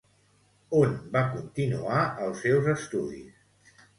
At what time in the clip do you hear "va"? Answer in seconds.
1.15-1.21